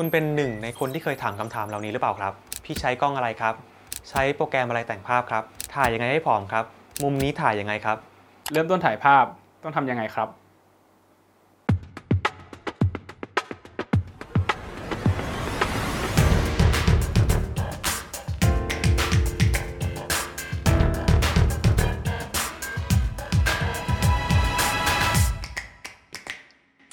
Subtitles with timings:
[0.00, 2.32] คุณเป็นหนึ่งในคนที่เคยถามคำถามเหล่านี้หรือเปล่าครับ
[2.64, 3.54] พี่ใช้กล้องอะไรครับ
[4.08, 5.42] ใช้โปรแกรมอะไรแต่งภาพครับ
[5.74, 6.64] ถ่ายยังไงให้ผอมครับ
[7.02, 7.98] มุมนี้ถ่ายยังไงครับ
[8.52, 9.24] เริ่มต้นถ่ายภาพ
[9.62, 10.28] ต้องทำยังไงครับ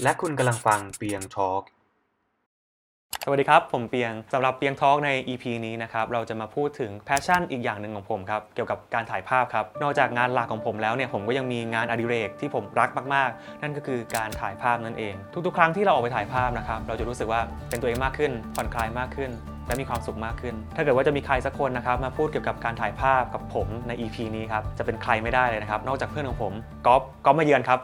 [0.04, 1.64] และคุณกำลังฟังเปียงทอล์ก
[3.26, 15.14] สวัสดีครับ ผมเปียงสำหรับเปียงทอล์กใน EP นี้นะครับเราจะมาพูดถึง passion อีกอย่างหนึ่งของผมครับเกี่ยวกับการถ่ายภาพครับนอกจากงานหลักของผมแล้วเนี่ยผมก็ยังมีงานอดิเรกที่ผมรักมากๆ นั่นก็คือการถ่ายภาพนั่นเอง
[15.46, 19.32] ทุกๆ ครั้งที่เราออกไปถ่ายภาพนะครับเราจะรู้สึกว่าเป็นตัวเองมากขึ้นผ่อนคลายมากขึ้น
[19.68, 26.54] และมีความสุขมากขึ้น ถ้าเกิดว่าจะมีใครสักคนนะครับมาพูดเกี่ยวกับการถ่ายภาพกับผมใน EP นี้ครับจะเป็นใครไม่ได้เลยนะครับนอกจากเพื่อนของผม
[26.86, 27.80] ก๊อฟก๊อฟมาเยือนครับ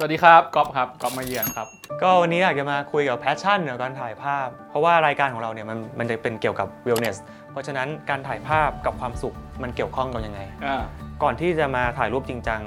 [0.00, 1.68] สวัสดีครับก๊อฟครับก๊อฟมาเยือนครับ
[2.02, 7.16] ก็วันนี้อยากจะมาคุยกับ passion เกี่ยวกับการถ่ายภาพ เพราะว่ารายการของเราเนี่ยมันมันจะเป็นเกี่ยวกับ wellness
[7.50, 10.82] เพราะฉะนั้นการถ่ายภาพกับความสุขมันเกี่ยวข้องกันยังไง อ่า
[11.22, 12.60] ก่อนที่จะมาถ่ายรูปจริงจัง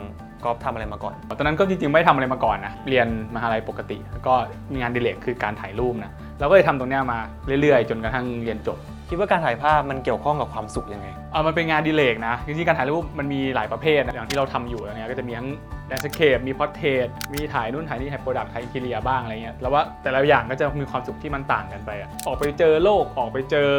[0.44, 4.34] กอฟทำอะไรมาก่อน ตอนนั้นก็จริงๆไม่ได้ทำอะไรมาก่อนนะเรียนมหาลัยปกติ แล้วก็
[4.72, 7.20] มีงานอดิเลกคือการถ่ายรูปนะเราก็เลยทำตรงเนี้ยมา
[7.62, 8.78] เรื่อยๆ จนกระทั่งเรียนจบ
[9.14, 15.50] คิดว่าการถ่ายภาพมันเกี่ยวข้องกับความสุขยังไง เออมันเป็นงานอดิเลกนะ จริงๆ การถ่ายรูปมันมีหลายประเภทนะอย่างที่เราทำอยู่แล้วเนี่ยก็จะมีทั้ง
[15.88, 23.70] landscape มี portrait มีถ่ายนู่นถ่ายนี่ถ่าย product ถ่าย interior บ้างอะไรเงี้ยแล้วว่าแต่ละอย่างก็จะมีความสุขที่มันต่างกันไปอะออกไปเจอโลกออกไปเจอ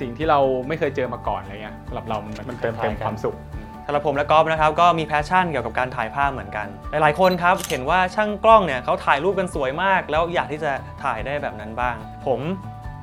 [0.00, 3.36] สิ่งที่เราไม่เคยเจอมาก่อนอะไรเงี้ยสำหรับเรามันมันเติมเต็มความสุข
[3.86, 10.72] สำหรับผมและกอฟนะครับก็มี passion เกี่ยวกับการถ่ายภาพเหมือนกัน หลายๆคนครับเห็นว่าช่างกล้องเนี่ยเขาถ่ายรูปกันสวยมาก แล้วอยากที่จะ
[11.04, 12.40] ถ่ายได้แบบนั้นบ้าง ผม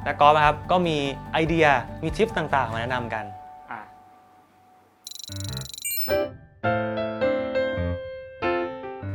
[0.05, 0.97] และกอฟนะครับก็มี
[1.33, 1.67] ไอเดีย
[2.03, 3.25] มีทิปต่างๆ มาแนะนำกัน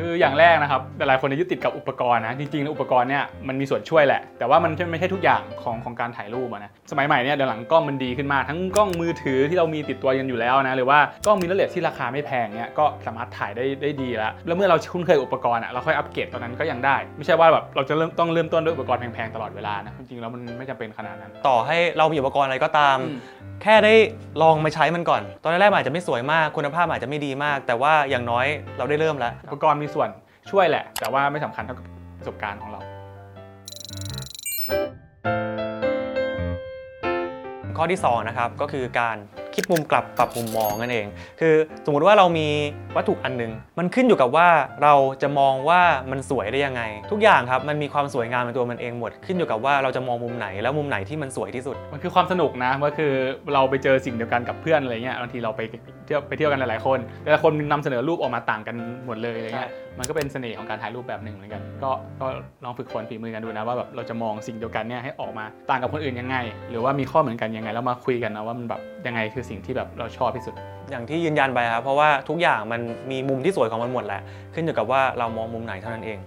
[0.00, 23.18] คืออย่างแรกนะครับหลายๆคนจะยึดติดกับอุปกรณ์นะจริงๆแล้วอุปกรณ์เนี่ยมันมีส่วนช่วยแหละ แต่ว่ามันไม่ใช่ทุกอย่างของของการถ่ายรูปอะนะสมัยใหม่เนี่ยเดี๋ยวหลังกล้องมันดีขึ้นมากทั้งกล้องมือถือที่เรามีติดตัวกันอยู่แล้วนะหรือว่ากล้องมิเรอร์เลสที่ราคาไม่แพงเนี่ยก็สามารถถ่ายได้ได้ดีแล้วแล้วเมื่อเราคุ้นเคยอุปกรณ์อะเราค่อยอัปเกรดตอนนั้นก็ยังได้ ไม่ใช่ว่าแบบเราจะเริ่มต้องเริ่มต้นด้วยอุปกรณ์แพงๆตลอดเวลานะจริงๆแล้วมันไม่จำเป็นขนาดนั้น ต่อให้เรามีอุปกรณ์อะไรก็ตามอืม
[23.62, 23.94] แค่ได้
[24.42, 28.46] ลองมาใช้มันก่อน ตอนแรกๆมันอาจจะไม่สวยมากคุณภาพอาจจะไม่ดีมาก แต่ว่าอย่างน้อย
[28.78, 30.08] เราได้เริ่มแล้วอุปกรณ์มีส่วน
[30.50, 31.86] ช่วยแหละ แต่ว่าไม่สำคัญเท่ากับ
[32.18, 32.80] ประสบการณ์ของเรา
[37.76, 39.16] ข้อที่2นะครับก็คือการ
[39.54, 41.06] คิดมุมกลับปรับมุมมองนั่นเอง
[41.40, 41.54] คือ
[41.84, 42.48] สมมุติว่าเรามี
[42.96, 44.48] วัตถุอันหนึง มันขึ้นอยู่กับว่า
[44.82, 53.12] เราจะมองว่ามันสวยได้ยังไง ทุกอย่างครับมันมีความสวยงามในตัวมันเองหมด ขึ้นอยู่กับว่าเราจะมองมุมไหนแล้วมุมไหนที่มันสวยที่สุด มันคือความสนุกนะก็คือ
[53.54, 55.60] เราไปเจอสิ่งเดียวกันกับเพื่อนอะไรเงี้ยบางทีเราไป
[56.06, 58.76] เที่ยวไปเที่ยวกันหลายๆคน แต่ละคนนำเสนอรูปออกมาต่างกัน
[59.06, 59.70] หมดเลยอะไรเงี้ย
[60.00, 61.90] มันก็เป็นเสน่ห์ของการถ่ายรูปแบบหนึ่งเหมือนกัน ก็
[62.20, 62.26] ก็
[62.64, 66.36] ลองฝึกฝนฝีมือกันดูนะว่าแบบเราจะมองสิ่งเดียวกันเนี่ยให้ออกมาต่างกับคนอื่นยังไง
[66.70, 70.54] หรือว่ามีข้อเหมือนกันยังไงแล้วมาคุยกันนะว่ามันแบบยังไงคือสิ่งที่แบบเราชอบที่สุด
[70.90, 72.80] อย่างที่ยืนยันไปครับเพราะว่าทุกอย่างมัน
[73.10, 74.20] มีมุมที่สวยของมันหมดแหละ
[74.54, 76.18] ขึ้นอยู่กับว่าเรามองมุมไหนเท่านั้นเอง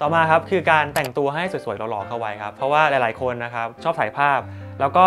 [0.00, 4.40] ต่อมาครับคือการแต่งตัวให้สวยๆหล่อๆเข้าไว้ครับเพราะว่าหลายๆคนนะครับชอบถ่ายภาพ
[4.80, 5.06] แล้วก็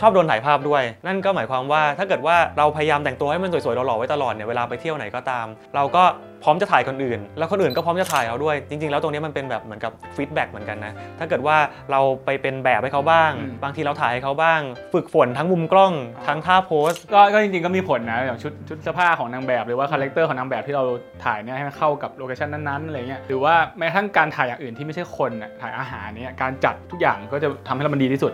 [0.00, 6.04] ชอบโดนถ่ายภาพด้วย นั่นก็หมายความว่าถ้าเกิดว่าเราพยายามแต่งตัวให้มันสวยๆหล่อๆไว้ตลอดเนี่ยเวลาไปเที่ยวไหนก็ตาม เราก็
[6.44, 11.56] พร้อมจะถ่ายคนอื่น แล้วคนอื่นก็พร้อมจะถ่ายเราด้วย จริง ๆ แล้วตรงนี้มันเป็นแบบเหมือนกับฟีดแบ็กเหมือนกันนะถ้าเกิดว่า
[11.90, 14.60] เราไปเป็นแบบให้เขาบ้างอืมบางทีเราถ่ายให้เขาบ้าง
[14.94, 15.92] ฝึกฝนทั้งมุมกล้อง
[16.26, 20.84] ทั้งท่า pose ก็ก็จริงๆก็มีผลนะอย่างชุดชุดเสื้อผ้าของนางแบบหรือว่า character ของนางแบบที่เรา
[21.24, 28.32] ถ่ายเนี่ยให้มันเข้ากับ location นั้นๆอะไรเงี้ยหรือว่าแม้กระทั่งการถ่ายอย่างอื่นที่ไม่ใช่คนน่ะถ่ายอาหารเนี่ยการจัดทุกอย่างก็จะทำให้เรามันดีที่สุด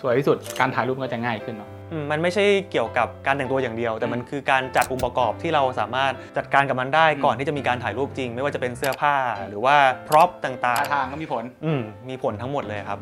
[0.00, 9.14] สวยที่สุดการถ่ายรูปก็จะง่ายขึ้นเนาะอืมมันไม่ใช่เกี่ยวกับการแต่งตัวอย่างเดียว แต่มันคือการจัดองค์ประกอบที่เราสามารถจัดการกับมันได้อืมก่อนที่จะมีการถ่ายรูปจริง ไม่ว่าจะเป็นเสื้อผ้า
[9.48, 9.76] หรือว่า
[10.08, 12.98] พร็อพต่าท่างทางก็มีผล ๆ อืมมีผลทั้งหมดเลยครับ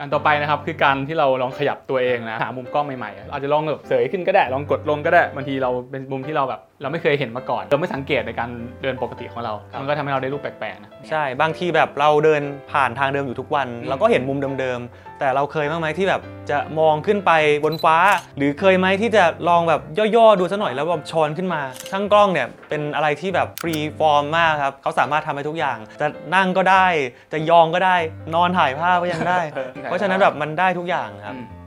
[0.00, 8.50] อันต่อไปนะครับคือการที่เราลองขยับตัวเองนะหามุมกล้องใหม่ๆอาจจะลองแบบเสยขึ้นก็ได้ลองกดลงก็ได้บางทีเราเป็นมุมที่เราแบบ เราไม่เคยเห็นมาก่อน เราไม่สังเกตในการ
[8.82, 12.42] เดินปกติของเรา มันก็ทำให้เราได้รูปแปลกๆนะ ใช่ บางทีแบบเราเดิน
[12.72, 16.20] ผ่านทางเดิมอยู่ทุกวันอืมเราก็เห็นมุมเดิมๆ แต่เราเคยบ้างไหมที่แบบ
[16.50, 17.32] จะมองขึ้นไป
[17.64, 17.96] บนฟ้า
[18.36, 19.80] หรือเคยไหมที่จะลองแบบ
[20.16, 26.86] ย่อๆ ดูซะหน่อยแล้วแบบช้อนขึ้นมา ช่างกล้องเนี่ยเป็นอะไรที่แบบ freeform มากครับ เขาสามารถทำให้ทุกอย่าง จะนั่งก็ได้
[27.32, 27.96] จะยองก็ได้
[28.34, 29.40] นอนถ่ายภาพก็ยังได้
[29.84, 31.61] เพราะฉะนั้นแบบมันได้ทุกอย่างครับ อืม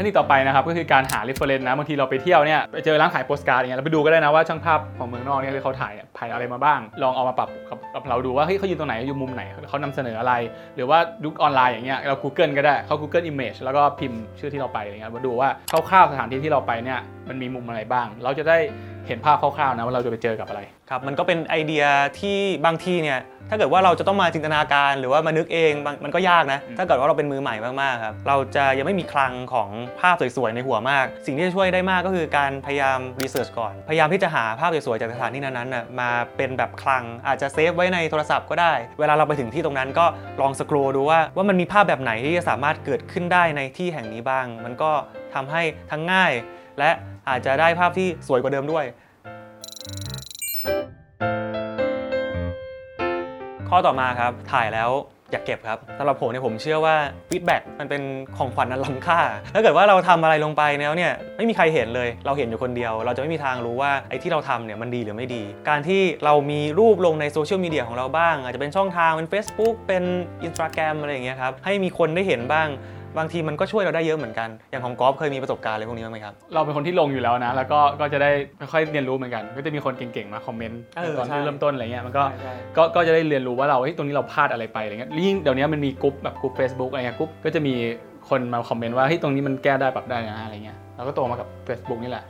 [0.00, 10.32] เทคนิคต่อไปนะครับก็คือการหา reference นะบางทีเราไปเที่ยวเนี่ยไปเจอร้านขายโปสการ์ดอย่างเงี้ยเราไปดูก็ได้นะว่าช่างภาพของเมืองนอกเนี่ยเขาถ่ายถ่ายอะไรมาบ้าง ลองเอามาปรับกับกับเราดูว่าเฮ้ยเขายืนตรงไหนอยู่มุมไหนเขานำเสนออะไร
[10.76, 15.48] หรือว่ายุคออนไลน์อย่างเงี้ยเรา Google ก็ได้เขา Google Image แล้วก็พิมพ์ชื่อที่เราไปอะไรเงี้ยมาดูว่า
[15.90, 18.58] คร่าวๆสถานที่ที่เราไปเนี่ยมันมีมุมอะไรบ้าง เราจะได้
[19.06, 21.84] เห็นภาพคร่าวๆนะว่าเราจะไปเจอกับอะไร ครับมันก็เป็นไอเดีย
[22.20, 23.18] ที่บางทีเนี่ย
[23.50, 29.70] ถ้าเกิดว่าเราจะต้องมาจินตนาการหรือว่ามานึกเองบางมันก็ยากนะอืมถ้าเกิดว่าเราเป็นมือใหม่มากๆครับเราจะยังไม่มีคลังของ
[30.00, 40.06] ภาพสวยๆในหัวมาก สิ่งที่จะช่วยได้มากก็คือการพยายามรีเสิร์ชก่อน พยายามที่จะหาภาพสวยๆจากสถานที่นั้นๆน่ะมาเป็นแบบคลังอาจจะ save ไว้ในโทรศัพท์ก็ได้ เวลาเราไปถึงที่ตรงนั้นก็
[40.40, 44.92] ลอง scroll ดูว่าว่ามันมีภาพแบบไหนที่จะสามารถเกิดขึ้นได้ในที่แห่งนี้บ้าง มันก็
[45.34, 46.32] ทำให้ทั้งง่าย
[46.78, 46.90] และ
[47.28, 48.84] อาจจะได้ภาพที่สวยกว่าเดิมด้วย
[53.68, 54.90] ข้อต่อมาครับถ่ายแล้ว
[55.32, 56.96] อย่าเก็บครับสำหรับผมเนี่ยผมเชื่อว่า
[57.30, 58.02] feedback มันเป็น
[58.36, 59.20] ของขวัญอันล้ำค่า
[59.54, 70.04] ถ้าเกิดว่าเราทำอะไรลงไปแล้วเนี่ยไม่มีใครเห็นเลย เราเห็นอยู่คนเดียว เราจะไม่มีทางรู้ว่าไอ้ที่เราทำเนี่ยมันดีหรือไม่ดี การที่เรามีรูปลงในโซเชียลมีเดียของเราบ้าง อาจจะเป็นช่องทางเป็น Facebook เป็น
[70.46, 72.68] Instagram อะไรอย่างเงี้ยครับให้มีคนได้เห็นบ้าง
[73.18, 78.30] บางทีมันก็ช่วยเราได้เยอะเหมือนกัน อย่างของกอล์ฟเคยมีประสบการณ์อะไรพวกนี้บ้างไหมครับ เราเป็นคนที่ลงอยู่แล้วนะ แล้วก็ก็จะได้
[78.72, 82.22] ค่อยๆเรียนรู้เหมือนกัน ก็จะมีคนเก่งๆมาคอมเมนต์เออตอนใช่ที่เริ่มต้นอะไรเงี้ยมันก็
[82.76, 87.74] ก็ก็จะได้เรียนรู้ว่าเราเฮ้ยตรงนี้เราพลาดอะไรไปอะไรเงี้ยยิ่งเดี๋ยวนี้มันมีกลุ่มแบบกลุ่ม Facebook อะไรเงี้ยกลุ่มก็จะมี
[88.28, 92.24] คนมาคอมเมนต์ว่าเฮ้ยตรงนี้มันแก้ได้ปรับได้นะอะไรเงี้ยเราก็โตมากับ Facebook นี่แหละ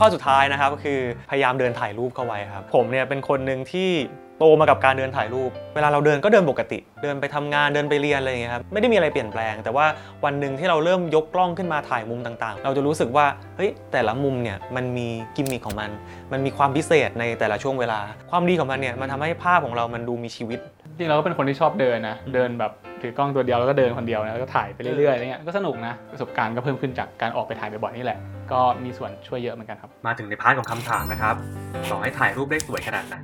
[0.00, 0.98] ข้อสุดท้ายนะครับก็คือ
[1.30, 3.90] พยายามเดินถ่ายรูปเข้าไว้ครับ ผมเนี่ยเป็นคนหนึ่งที่
[4.38, 9.86] โตมากับการเดินถ่ายรูป เวลาเราเดินก็เดินปกติ เดินไปทำงานเดินไปเรียนอะไรอย่างเงี้ยครับ ไม่ได้มีอะไรเปลี่ยนแปลง แต่ว่า
[10.24, 15.90] วันหนึ่งที่เราเริ่มยกกล้องขึ้นมาถ่ายมุมต่างๆ เราจะรู้สึกว่า เฮ้ย แต่ละมุมเนี่ยมันมีกิมมิคของมัน
[16.32, 18.00] มันมีความพิเศษในแต่ละช่วงเวลา
[18.30, 20.58] ความดีของมันเนี่ยมันทำให้ภาพของเรามันดูมีชีวิต
[20.96, 28.18] จริงเราก็เป็นคนที่ชอบเดินนะ เดินแบบ ถือกล้องตัวเดียวแล้วก็เดินคนเดียวนะแล้วก็ถ่ายไปเรื่อยๆอะไรเงี้ยก็สนุกนะประสบการณ์ก็เพิ่มขึ้นจากการออกไปถ่ายบ่อยๆนี่แหละ
[28.52, 31.34] ก็มีส่วนช่วยเยอะเหมือนกันครับ มาถึงใน part ของคำถามนะครับ
[31.90, 33.16] ต่อให้ถ่ายรูปได้สวยขนาดไหน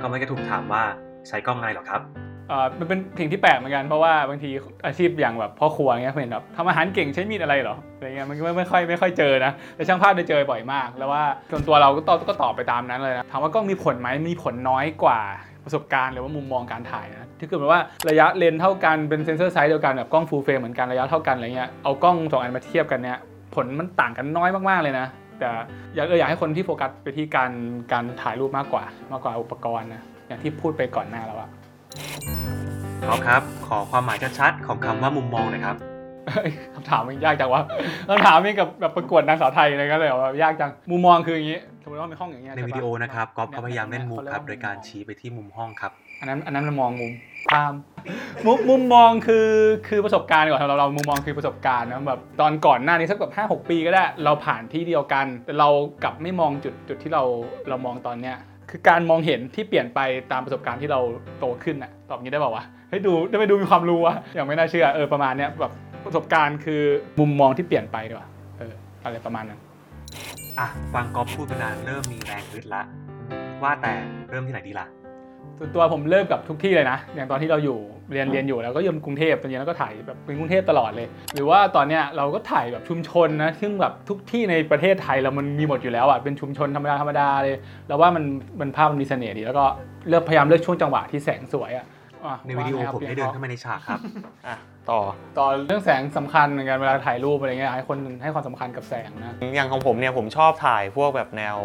[0.00, 0.82] ก็ไม่กระถูกถามว่า
[1.28, 2.02] ใช้กล้องอะไรหรอครับ
[2.48, 4.50] เอ่อมันเป็นสิ่งที่แปลกเหมือนกันเพราะว่าบางที
[4.86, 15.20] อาชีพอย่างแบบพ่อครัวเงี้ยเห็นแบบทำอาหารเก่งใช้มีดอะไรเหรออะไรเงี้ยมันก็ไม่ไม่ค่อยไม่ค่อยเจอนะแต่ช่างภาพได้เจอบ่อยมาก แล้วว่าส่วนตัวเราก็ตอบก็ตอบไปตามนั้นเลยนะถามว่ากล้องมีผลไหมมีผลน้อยกว่า
[15.64, 23.18] ประสบการณ์หรือว่ามุมมองการถ่ายนะที่คือแบบว่าระยะเลนส์เท่ากันเป็น sensor size เดียวกันแบบกล้อง full frame เหมือนกันระยะเท่ากันอะไรเงี้ยเอากล้องสองอันมาเทียบกันเนี่ย
[23.54, 25.06] ผลมันต่างกันน้อยมากๆเลยนะ
[25.38, 25.48] แต่
[25.94, 27.50] อยากเอออยากให้คนที่โฟกัสไปที่การ
[27.92, 31.50] การถ่ายรูปมากกว่า มากกว่าอุปกรณ์นะอย่างที่พูดไปก่อนหน้าแล้วอะ
[33.06, 35.76] เอาครับ ขอความหมายชัดๆของคำว่ามุมมองหน่อยครับ
[36.74, 37.62] คำถามมันยากจังวะ
[38.08, 47.12] คำถามนี่กับแบบประกวดนางสาวไทยอะไรกันเลยเหรอแบบยากจัง มุมมองคืออย่างนี้ สมมติว่ามีห้องอย่างเงี้ยในช่ปะวิดีโอนะครับก๊อฟนี่ก็พยายามเล่นมุกครับโดยการชี้ไปที่มุมห้องครับ อันนั้นอันนั้นเรามองมุม
[47.52, 47.74] ข้าม
[48.46, 49.48] มุมมุมมองคือ
[49.88, 55.68] คือประสบการณ์ก่อนสำหรับเรามุมมองคือประสบการณ์นะแบบตอนก่อนหน้านี้สักแบบห้าหกปีก็ได้ เราผ่านที่เดียวกัน แต่เรา
[56.02, 57.22] กลับไม่มองจุดจุดที่เรา
[57.68, 58.36] เรามองตอนเนี้ย
[58.70, 60.00] คือการมองเห็นที่เปลี่ยนไป
[60.32, 61.00] ตามประสบการณ์ที่เรา
[61.38, 65.72] โตขึ้นน่ะตอบงี้ได้เปล่าวะให้ดูได้ไปดูมีความรู้วะอย่างไม่น่าเชื่อเออประมาณเนี้ยแบบ
[66.04, 66.82] ประสบการณ์คือ
[67.20, 68.28] มุมมองที่เปลี่ยนไปดีกว่า
[68.58, 68.74] เออ
[69.04, 69.60] อะไรประมาณนั้น
[70.58, 72.82] อะฟังก๊อฟพูดไปนานเริ่มมีแรงฮึดละ
[73.62, 73.92] ว่าแต่
[74.30, 74.86] เริ่มที่ไหนดีล่ะ
[75.58, 77.78] ส่วนตัวผมเริ่มกับทุกที่เลยนะ อย่างตอนที่เราอยู่
[78.12, 87.56] เรียนเรียนอยู่แล้วก็ยมกรุงเทพตอนนี้แล้วก็ถ่ายแบบเป็นกรุงเทพตลอดเลย หรือว่าตอนเนี้ยเราก็ถ่ายแบบชุมชนนะซึ่งแบบทุกที่ในประเทศไทยเรามันมีหมดอยู่แล้วอะเป็นชุมชนธรรมดาธรรมดาเลย
[87.88, 88.24] แล้วว่ามัน
[88.60, 89.64] มันภาพมันมีเสน่ห์ดีแล้วก็
[90.08, 91.86] เลือกพยายามเลือกช่วงจังหวะที่แสงสวยอะ
[92.24, 94.00] อะในวิดีโอว่าไงครับผมได้เดินเข้ามาในฉากครับ
[94.46, 94.56] อะ
[94.90, 95.00] ต่อ
[95.38, 101.56] ต่อเรื่องแสงสำคัญเหมือนกันเวลาถ่ายรูปอะไรเงี้ยให้คนให้ความสำคัญกับแสงนะ อย่างของผมเนี่ยผมชอบถ่ายพวกแบบแนว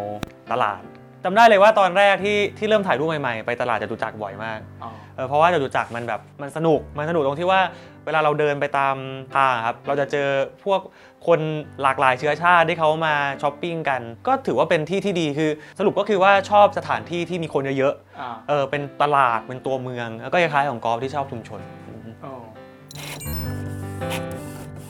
[0.51, 0.81] ตลาด
[1.23, 7.61] จำได้เลยว่าตอนแรกที่ที่เริ่มถ่ายรูปใหม่ๆ ไปตลาดจตุจักรบ่อยมากอ๋อเออเพราะว่าจตุจักรมันแบบมันสนุกมันสนุกตรงที่ว่า
[8.05, 8.95] เวลาเราเดินไปตาม
[9.35, 10.27] ทางอะครับเราจะเจอ
[10.65, 10.79] พวก
[11.27, 11.39] คน
[11.81, 21.59] หลากหลายเชื้อชาติที่เขามาช้อปปิ้งกัน ก็ถือว่าเป็นที่ที่ดีคือสรุปก็คือว่าชอบสถานที่ที่มีคนเยอะอ่าๆเออเป็นตลาดเป็นตัวเมืองแล้วก็คล้ายๆของกอล์ฟที่ชอบชุมชน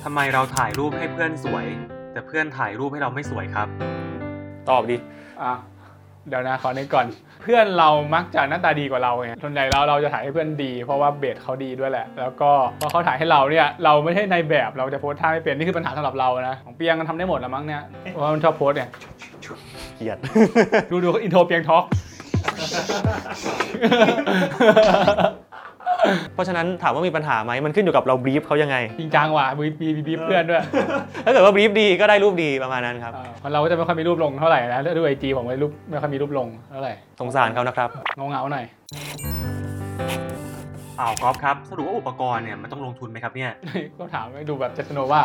[0.04, 1.66] ทำไมเราถ่ายรูปให้เพื่อนสวย
[2.14, 3.68] แต่เพื่อนถ่ายรูปให้เราไม่สวยครับ
[4.70, 4.98] ตอบดิ
[5.44, 5.54] อะ
[6.30, 7.06] เดี๋ยวนะขอนึกก่อน
[7.42, 18.90] เพื่อนเรามักจะหน้าตาดีกว่าเราไงส่วนใหญ่เราเราจะถ่ายให้เพื่อนดี เพราะว่าเบสเขาดีด้วยแหละ แล้วก็พอเขาถ่ายให้เราเนี่ยเราไม่ใช่ในแบบเราจะโพสท่าไม่เป็นนี่คือปัญหาสำหรับเรานะของเปียงมันทำได้หมดแล้วมั้งเนี่ยเพราะว่ามันชอบโพสเนี่ย
[19.96, 20.18] เกลียด
[20.92, 21.84] ดูดูอินโทรเปียงท็อก
[26.34, 30.62] เพราะฉะนั้นถามว่ามีปัญหาไหมมันขึ้นอยู่กับเราบรีฟเขายังไง จริงจังว่ะมีมีมีมีเพื่อนด้วย
[31.26, 38.66] ถ้าเกิดว่าบรีฟดีก็ได้รูปดีประมาณนั้นครับอ่าเพราะเราก็จะไม่ค่อยมีรูปลงเท่าไหร่นะด้วยไอจีผมไม่รูปไม่ค่อยมีรูปลงเท่าไหร่สงสารเขานะครับเงาเงาๆหน่อย
[41.00, 43.52] อ้าวก๊อฟครับสรุปว่าอุปกรณ์เนี่ยมันต้องลงทุนไหมครับเนี่ย
[44.00, 45.22] ก็ถามให้ดูแบบเจสโนว่า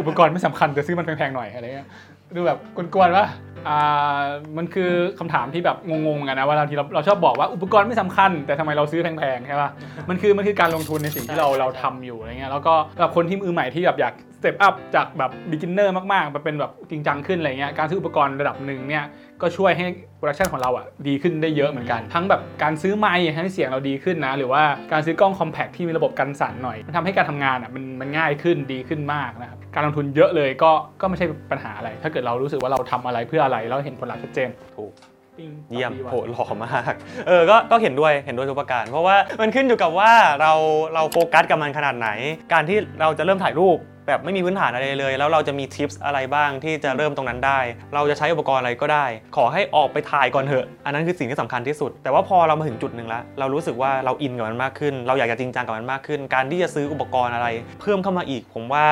[0.00, 1.88] อุปกรณ์ไม่สำคัญแต่ซื้อมันแพงๆหน่อยอะไรเงี้ย
[2.34, 2.58] ดูแบบ
[2.94, 3.26] กวนๆวะ
[3.68, 4.22] อ่า
[4.56, 5.76] มันคือคำถามที่แบบ
[6.06, 9.70] งงๆกันนะว่าบางทีเราเราชอบบอกว่าอุปกรณ์ไม่สำคัญ แต่ทำไมเราซื้อแพงๆใช่ป่ะ
[10.08, 14.14] มันคือมันคือการลงทุนในสิ่งที่เราเราทำอยู่อะไรเงี้ยแล้วก็สำหรับคนที่มือใหม่ที่แบบอยาก
[14.44, 19.04] step up จากแบบ beginner มากๆมาเป็นแบบจริงจังขึ้นอะไรเงี้ยการซื้ออุปกรณ์ระดับหนึ่งเนี่ย
[19.42, 19.86] ก็ช่วยให้
[20.16, 34.92] production ของเราอะดีขึ้นได้เยอะเหมือนกัน ทั้งแบบการซื้อไมค์ให้เสียงเราดีขึ้นนะ หรือว่าการซื้อกล้อง compact ที่มีระบบกันสั่นหน่อย มันทำให้การทำงานอะมันมันง่ายขึ้นดีขึ้นมากนะครับ การลงทุนเยอะเลยก็ก็ไม่ใช่ปัญหาอะไร ถ้าเกิดเรารู้สึกว่าเราทำอะไรเพื่ออะไรแล้วเห็นผลลัพธ์ชัดเจนถูก
[35.38, 36.94] ปิ้งเยี่ยมดีว่ะโหหล่อมาก
[37.28, 40.52] เออ ก็ก็เห็นด้วย เห็นด้วยทุกประการ เพราะว่ามันขึ้นอยู่กับว่าเรา
[40.94, 42.08] เราโฟกัสกับมันขนาดไหน
[42.52, 47.58] การที่เราจะเริ่มถ่ายรูป แบบไม่มีพื้นฐานอะไรเลย แล้วเราจะมีทิปส์อะไรบ้างที่จะเริ่มตรงนั้นได้
[47.94, 49.06] เราจะใช้อุปกรณ์อะไรก็ได้
[49.36, 57.48] ขอให้ออกไปถ่ายก่อนเถอะ อันนั้นคือสิ่งที่สำคัญที่สุด แต่ว่าพอเรามาถึงจุดหนึ่งแล้ว เรารู้สึกว่าเราอินกับมันมากขึ้น เราอยากจะจริงจังกับมันมากขึ้น การที่จะซื้ออุปกรณ์อะไร
[57.80, 58.84] เพิ่มเข้ามาอีก ผมว่า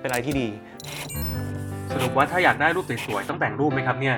[0.00, 0.48] เป็นอะไรที่ดี
[1.92, 4.16] สรุปว่าถ้าอยากได้รูปสวยๆต้องแต่งรูปไหมครับเนี่ย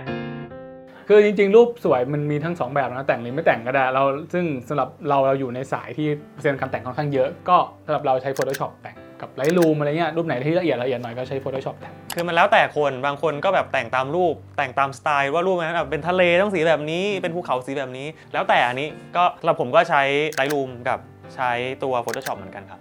[1.08, 7.56] คือจริงๆ รูปสวยมันมีทั้งสองแบบนะแต่งหรือไม่แต่งก็ได้เราซึ่งสำหรับเราเราอยู่ในสายที่เปอร์เซ็นต์การแต่งค่อนข้างเยอะ ก็
[7.86, 20.02] สำหรับเราใช้ Photoshop แต่ง กับ Lightroom อะไรเงี้ยรูปไหนที่ละเอียดละเอียดหน่อยก็ใช้ Photoshop แต่งคือมันแล้วแต่คนบางคนก็แบบแต่งตามรูป แต่งตามสไตล์ว่ารูปนั้นแบบเป็นทะเลต้องสีแบบนี้เป็นภูเขาสีแบบนี้ แล้วแต่อันนี้ก็สำหรับผมก็ใช้
[20.38, 20.98] Lightroom กับ
[21.34, 21.50] ใช้
[21.82, 22.80] ตัว Photoshop เหมือนกันครับ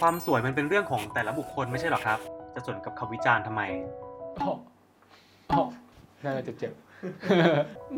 [0.00, 2.18] ความสวยมันเป็นเรื่องของแต่ละบุคคลไม่ใช่หรอครับ
[2.54, 3.62] จะสนกับคำวิจารณ์ทำไม
[4.36, 4.50] โอ้
[5.48, 5.58] โอ้
[6.24, 6.85] น่าจะเจ็บๆ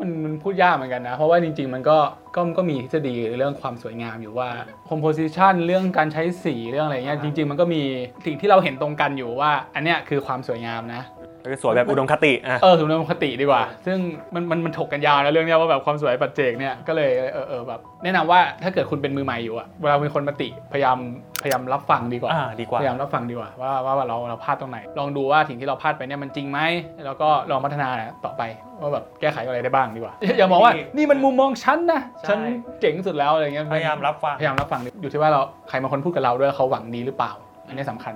[0.00, 1.98] มันมันพูดยากเหมือนกันนะ เพราะว่าจริง ๆ มันก็
[2.36, 4.50] ก็ก็มีทฤษฎีเรื่องความสวยงามอยู่ว่า
[4.88, 7.82] composition เรื่องการใช้สีเรื่องอะไรเงี้ยจริง ๆ มันก็มี
[8.26, 11.17] สิ่งที่เราเห็นตรงกันอยู่ว่า อันเนี้ยคือความสวยงามนะคือ
[11.62, 13.98] สวยแบบอุดมคติอะเออสุนทรคติดีกว่า ซึ่ง
[14.34, 20.98] มันมันมันถกกันยาวนะเรื่องเนี้ยว่าแบบความสวยปัจเจกเนี่ยก็เลยเออเออแบบแนะนำว่าถ้าเกิดคุณเป็นมือใหม่อยู่อะเวลามีคนมาติพยายาม
[21.42, 26.60] พยายามรับฟังดีกว่าอ่าดีกว่าพยายามรับฟังดีกว่าว่าว่าว่าเราเราพลาดตรงไหน ลองดูว่าสิ่งที่เราพลาดไปเนี่ยมันจริงไหม
[27.06, 27.88] แล้วก็ลองพัฒนา
[28.24, 28.42] ต่อไป
[28.80, 32.38] ว่าแบบแก้ไขอะไรได้บ้างดีกว่าอย่ามองว่านี่มันมุมมองฉันนะใช่ฉัน
[32.80, 37.32] เจ๋งสุดแล้วอะไรเงี้ยพยายามรับฟังพยายามรับฟังอยู่ที่ว่าเราใครมาคนพูดกับเราด้วยเขาหวังดีหรือเปล่า
[37.66, 38.14] อันนี้สำคัญ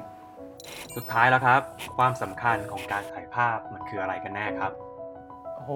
[0.97, 1.61] สุดท้ายแล้วครับ
[1.97, 4.73] ความสำคัญของการถ่ายภาพมันคืออะไรกันแน่ครับ
[5.57, 5.73] โอ้โห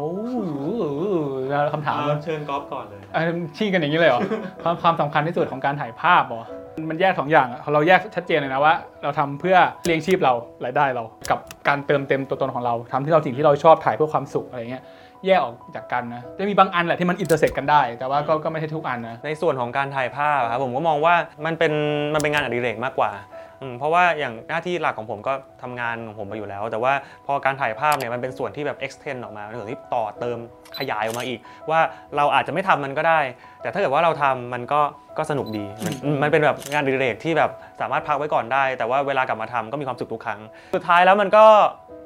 [1.49, 3.23] แล้วคำถามมันเชิญกอล์ฟก่อนเลย อะ
[3.57, 4.21] ชี้กันอย่างนี้เลยเหรอ
[4.63, 6.45] ความความสำคัญที่สุดของการถ่ายภาพเหรอ
[6.91, 10.33] มันแยกสองอย่างอะเราแยกชัดเจนเลยนะว่า เราทำเพื่อเลี้ยงชีพเรา
[10.65, 11.39] รายได้เรา กับ
[11.69, 14.83] การเติมเต็มตัวตนของเราทำที่เราสิ่งที่เราชอบถ่ายเพื่อความสุขอะไรเงี้ย
[15.27, 21.15] แยกออกจากกันนะจะมีบางอันแหละที่มันอินเตอร์เซ็กกันได้ แต่ว่าก็ก็ไม่ใช่ทุกอันนะ ในส่วนของการถ่ายภาพอะครับผมก็มองว่า
[21.47, 21.73] มันเป็น
[22.15, 23.36] มันเป็นงานอดิเรกมากกว่าอืม
[23.79, 25.33] เพราะว่าอย่างหน้าที่หลักของผมก็
[25.63, 26.93] ทำงานของผมมาอยู่แล้ว แต่ว่า
[27.27, 30.39] พอการถ่ายภาพเนี่ยมันเป็นส่วนที่แบบ extend ออกมาเป็นส่วนที่ต่อเติม
[30.79, 31.81] ขยายออกมาอีก ว่า
[32.17, 33.21] เราอาจจะไม่ทำมันก็ได้
[33.63, 34.81] แต่ถ้าเกิดว่าเราทำมันก็
[35.19, 40.41] ก็สนุกดี มันมันเป็นแบบงานอดิเรกที่แบบสามารถพักไว้ก่อนได้ แต่ว่าเวลากลับมาทำก็มีความสุขทุกครั้ง
[40.75, 41.45] สุดท้ายแล้วมันก็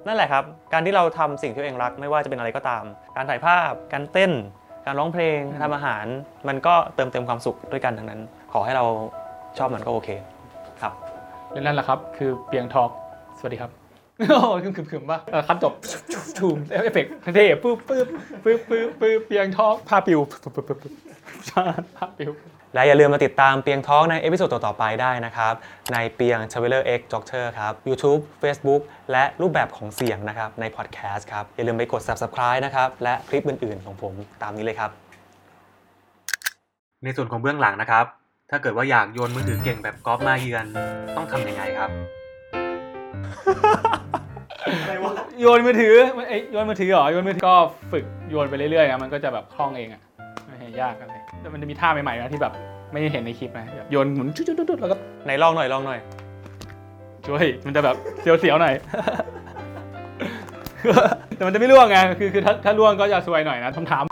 [0.07, 2.85] นั่นแหละครับ การที่เราทำสิ่งที่ตัวเองรักไม่ว่าจะเป็นอะไรก็ตาม
[3.16, 4.33] การถ่ายภาพ การเต้น
[4.87, 6.04] การร้องเพลงทำอาหาร
[6.49, 8.21] มันก็เติมเต็มความสุขด้วยกันทั้งนั้น
[8.52, 8.85] ขอให้เรา
[9.59, 10.39] ชอบมันก็โอเคครับ
[11.52, 12.90] และนั่นแหละครับ คือเปียงทอก
[13.38, 13.71] สวัสดีครับ
[14.30, 15.73] โอ้โหขึมๆป่ะเออคัดจบ
[16.38, 18.07] ชูมเอฟเฟกต์เท่ๆปึ๊บปึ๊บ
[18.45, 20.95] ปึ๊บปึ๊บปึ๊บเปียงทอกผ้าปิวปึ๊บปึ๊บปึ๊บปึ๊บ
[21.49, 22.33] ชาติผ้าปิว
[22.75, 25.54] และอย่าลืมมาติดตามเปียงท้องในเอพิโซดต่อๆไปได้นะครับ
[25.92, 28.80] ในเปียง Traveler X Doctor ครับ YouTube Facebook
[29.12, 34.90] และรูปแบบของเสียงนะครับในพอดแคสต์ครับ อย่าลืมไปกด Subscribe นะครับ และคลิปอื่นๆของผมตามนี้เลยครับ
[37.04, 38.07] ในส่วนของเบื้องหลังนะครับ
[38.50, 40.66] ถ้าเกิดว่าอยากโยนมือถือเก่งแบบก๊อฟมาเยือน
[41.16, 41.90] ต้องทำยังไงครับ
[45.40, 45.95] โยนมือถือ
[46.28, 47.57] เอ้ยโยนมือถือเหรอโยนมือถือก็
[47.92, 50.02] ฝึกโยนไปเรื่อยๆนะมันก็จะแบบคล่องเองอะ
[50.47, 52.52] ไม่ใช่ยากอะไรแต่มันจะมีท่าใหม่ๆนะที่แบบ
[52.92, 55.99] ไม่ได้เห็นในคลิปนะแบบโยนหมุนจุดๆๆแล้วก็ไหนลองหน่อยลองหน่อย
[57.26, 58.75] ช่วยมันจะแบบเสียวๆหน่อย
[61.37, 64.10] แต่มันจะไม่ร่วงไงคือคือถ้าถ้าร่วงก็จะซวยหน่อยนะคำถาม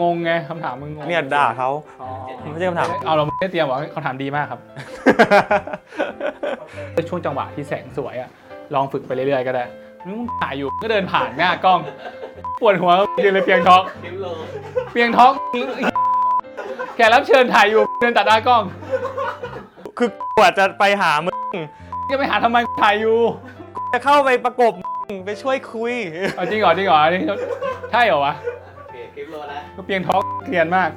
[0.00, 2.08] งงไงคำถามมึงงงเนี่ยด่าเขาอ๋อ
[2.52, 4.60] ไม่ใช่คำถาม เอาเราไม่ได้เตรียมบอกคำถามดีมากครับ
[7.08, 8.30] ช่วงจังหวะที่แสงสวยอะ
[8.74, 9.64] ลองฝึกไปเรื่อยๆก็ได้
[10.06, 11.80] มึงถ่ายอยู่ก็เดินผ่านหน้ากล้อง
[12.60, 12.92] ปวดหัว
[13.24, 13.82] ยืนเลยเปียงท็อก
[14.92, 15.32] เปียงท็อก
[16.96, 18.62] แขกรับเชิญถ่ายอยู่เดินตัดหน้ากล้อง
[19.98, 21.56] คือกว่าจะไปหามึง
[22.10, 23.18] จะไปหาทำไมถ่ายอยู่
[23.92, 24.72] จะเข้าไปประกบ
[25.08, 25.94] มึงไปช่วยคุย
[26.36, 27.22] เอาจริงเหรอจริงเหรออันนี้
[27.92, 28.34] ใช่เหรอวะ
[29.30, 30.90] โลิปโลแล้วก็เปียงท้องเกลียนมาก